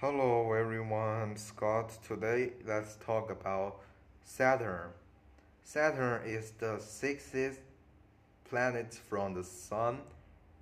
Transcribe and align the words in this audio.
Hello 0.00 0.52
everyone, 0.52 1.22
I'm 1.22 1.36
Scott. 1.36 1.90
Today 2.06 2.52
let's 2.64 2.94
talk 3.04 3.32
about 3.32 3.80
Saturn. 4.22 4.90
Saturn 5.64 6.22
is 6.24 6.52
the 6.52 6.78
sixth 6.78 7.58
planet 8.48 8.94
from 8.94 9.34
the 9.34 9.42
Sun 9.42 9.98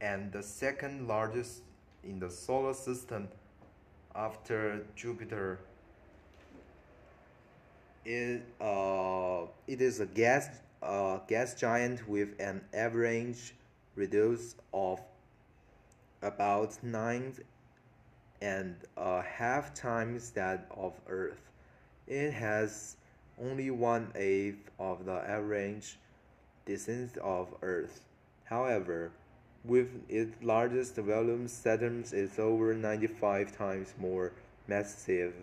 and 0.01 0.33
the 0.33 0.43
second 0.43 1.07
largest 1.07 1.61
in 2.03 2.19
the 2.19 2.31
solar 2.31 2.73
system 2.73 3.29
after 4.15 4.87
Jupiter. 4.95 5.59
It, 8.07 8.41
uh, 8.59 9.49
it 9.67 9.83
is 9.83 10.01
a 10.01 10.07
gas, 10.07 10.49
uh, 10.83 11.19
gas 11.29 11.53
giant 11.53 12.09
with 12.09 12.31
an 12.41 12.63
average 12.73 13.55
radius 13.97 14.55
of 14.73 14.99
about 16.23 16.83
9 16.83 17.35
and 18.41 18.77
a 18.97 19.23
half 19.23 19.75
times 19.75 20.31
that 20.31 20.67
of 20.71 20.93
Earth. 21.09 21.51
It 22.07 22.33
has 22.33 22.97
only 23.41 23.71
one 23.71 24.13
eighth 24.15 24.71
of 24.79 25.05
the 25.05 25.29
average 25.29 25.99
distance 26.65 27.17
of 27.23 27.49
Earth. 27.63 28.01
However, 28.45 29.11
with 29.65 29.89
its 30.09 30.43
largest 30.43 30.97
volume, 30.97 31.49
Saturn 31.49 32.05
is 32.13 32.39
over 32.39 32.73
95 32.75 33.57
times 33.57 33.95
more 33.99 34.33
massive. 34.69 35.35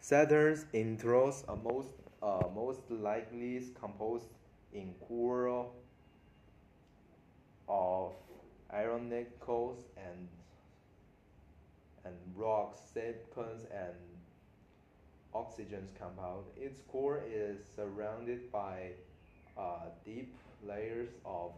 Saturn's 0.00 0.66
introns 0.74 1.48
are 1.48 1.56
most, 1.56 1.88
uh, 2.22 2.42
most 2.54 2.90
likely 2.90 3.62
composed 3.80 4.26
in 4.74 4.94
core 5.08 5.48
of 5.48 5.66
ironicals 8.74 9.78
and 9.96 10.28
and 12.04 12.14
rocks, 12.36 12.78
sequence 12.92 13.64
and 13.72 13.94
oxygen 15.34 15.88
compound. 15.98 16.44
Its 16.56 16.80
core 16.88 17.22
is 17.26 17.58
surrounded 17.74 18.52
by 18.52 18.90
uh, 19.56 19.88
deep 20.04 20.34
layers 20.66 21.08
of 21.24 21.52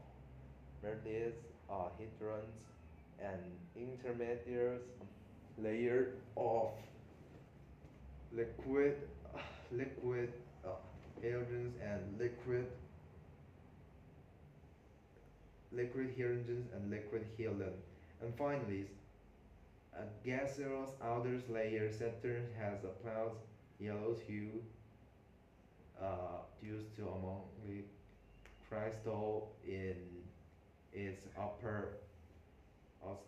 meteorites, 0.82 1.42
uh, 1.70 1.88
hadrons, 1.98 2.54
and 3.20 3.40
intermediate 3.74 4.86
layer 5.58 6.12
of 6.36 6.68
liquid, 8.32 8.96
liquid 9.72 10.32
uh, 10.64 10.68
hydrogens 11.22 11.72
and 11.82 12.02
liquid 12.18 12.66
liquid 15.76 16.14
hydrogen 16.16 16.66
and 16.74 16.90
liquid 16.90 17.26
helium. 17.36 17.74
And 18.22 18.34
finally, 18.36 18.86
a 19.94 20.04
gaseous 20.24 20.90
outer 21.02 21.40
layer 21.48 21.92
Saturn 21.92 22.46
has 22.58 22.84
a 22.84 22.92
pale 23.04 23.36
yellow 23.78 24.16
hue 24.26 24.62
uh, 26.00 26.40
due 26.60 26.84
to 26.96 27.02
ammonia 27.02 27.82
crystal 28.68 29.52
in 29.66 29.96
its 30.92 31.26
upper 31.38 31.98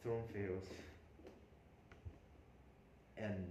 storm 0.01 0.23
fields 0.33 0.67
and 3.17 3.47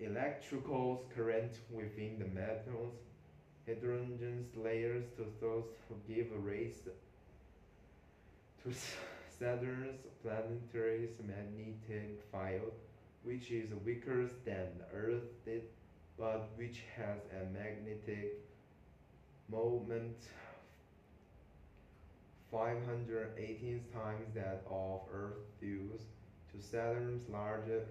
electrical 0.00 1.04
current 1.14 1.52
within 1.70 2.18
the 2.18 2.26
metals 2.26 2.94
hydrogen 3.68 4.46
layers 4.56 5.04
to 5.16 5.26
those 5.40 5.64
who 5.88 5.94
give 6.08 6.28
rise 6.42 6.80
to 8.64 8.72
Saturn's 9.38 10.00
planetary 10.22 11.10
magnetic 11.22 12.22
field, 12.32 12.72
which 13.22 13.50
is 13.50 13.70
weaker 13.84 14.26
than 14.44 14.68
Earth 14.94 15.28
did, 15.44 15.64
but 16.18 16.48
which 16.56 16.82
has 16.96 17.20
a 17.30 17.44
magnetic 17.52 18.40
moment 19.50 20.16
518 22.50 23.84
times 23.92 24.34
that 24.34 24.64
of 24.70 25.02
Earth 25.12 25.44
due 25.60 25.90
to 26.50 26.62
Saturn's 26.62 27.28
larger 27.28 27.84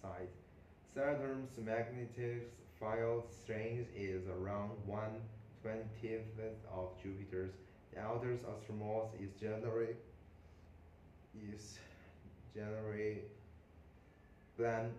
size. 0.00 0.34
Saturn's 0.94 1.58
magnetic 1.58 2.50
field 2.84 3.24
strength 3.42 3.88
is 3.96 4.26
around 4.28 4.70
1 4.86 5.00
20th 5.64 6.20
of 6.70 6.88
Jupiter's. 7.02 7.52
The 7.92 8.00
outer 8.00 8.36
astromos 8.46 9.08
is 9.18 9.30
generally 9.40 9.96
is 11.50 11.78
generally 12.54 13.22
bland 14.58 14.92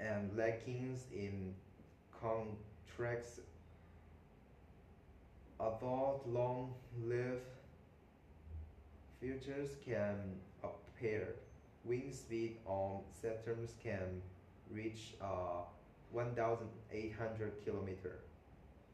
and 0.00 0.36
lacking 0.36 0.98
in 1.14 1.54
contracts. 2.20 3.40
Although 5.60 6.20
long-lived 6.26 7.42
features 9.20 9.70
can 9.84 10.16
appear, 10.62 11.34
wind 11.84 12.14
speed 12.14 12.56
on 12.66 13.00
Saturn 13.20 13.68
can 13.82 14.22
reach 14.70 15.14
uh, 15.20 15.62
1,800 16.12 17.52
kilometer, 17.64 18.20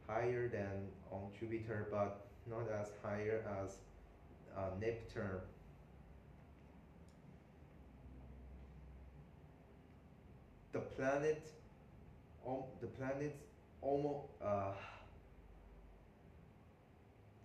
higher 0.06 0.48
than 0.48 0.88
on 1.10 1.28
Jupiter, 1.38 1.88
but 1.90 2.26
not 2.48 2.68
as 2.70 2.88
higher 3.02 3.42
as 3.62 3.76
uh, 4.56 4.70
Neptune. 4.80 5.40
The 10.72 10.80
planet, 10.80 11.50
um, 12.46 12.64
the 12.80 12.88
planets 12.88 13.38
almost, 13.80 14.26
uh, 14.44 14.72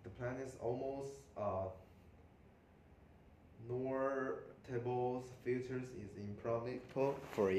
the 0.03 0.09
planet's 0.09 0.55
almost 0.61 1.11
uh, 1.37 1.67
notable 3.69 5.23
features 5.43 5.83
is 6.03 6.17
improbable 6.17 7.15
for 7.31 7.51
it. 7.51 7.57